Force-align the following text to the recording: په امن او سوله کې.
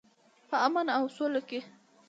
په 0.49 0.55
امن 0.65 0.87
او 0.97 1.03
سوله 1.15 1.41
کې. 1.49 1.59